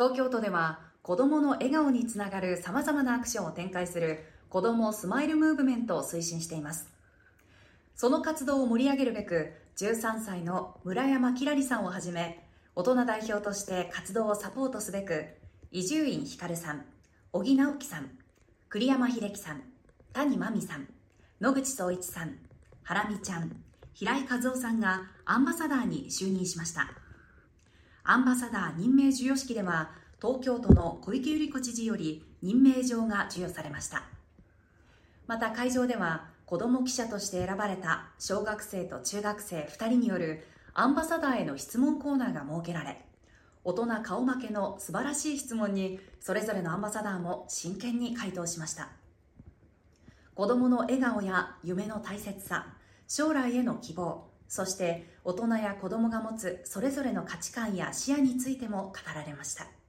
[0.00, 6.88] 東京都では子どもの笑顔につながるさまざまなアクションを展開する子どもスマイルムーブメントを推進しています。
[7.96, 15.26] その活動を盛り上げるべく13歳の村山きらりさんをはじめ大人代表として活動をサポートすべく
[15.70, 16.86] 伊集院光さん
[17.30, 18.10] 小木直樹さん
[18.70, 19.64] 栗山秀樹さん
[20.14, 20.88] 谷真美さん
[21.42, 22.38] 野口聡一さん
[22.82, 23.54] ハラミちゃん
[23.92, 26.88] 平井和夫さんがアンバサダーに就任しました。
[28.10, 34.02] アンバサダー任命授与式では東京都の小池百合子知事より任命状が授与されました。
[35.28, 40.44] また会場では子ども記者として選ばれた小学生と中学生2人による
[40.74, 43.00] アンバサダーへの質問コーナーが設けられ
[43.62, 48.88] 大人顔負けの素晴らしい質問にそれぞれのアンバサダーも真剣に回答しました。
[50.34, 52.74] 子どもの笑顔や夢の大切さ
[53.06, 59.79] 将来への希望そして大人や子供が持つそれぞれの価値観や視野についても語られました。